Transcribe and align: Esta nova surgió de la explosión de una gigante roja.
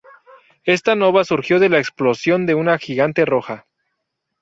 Esta 0.63 0.95
nova 0.95 1.23
surgió 1.25 1.59
de 1.59 1.69
la 1.69 1.77
explosión 1.77 2.47
de 2.47 2.55
una 2.55 2.79
gigante 2.79 3.23
roja. 3.23 3.67